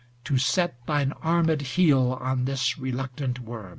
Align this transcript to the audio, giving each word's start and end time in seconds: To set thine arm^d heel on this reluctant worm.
To 0.23 0.35
set 0.39 0.83
thine 0.87 1.11
arm^d 1.23 1.61
heel 1.61 2.17
on 2.19 2.45
this 2.45 2.75
reluctant 2.75 3.37
worm. 3.39 3.69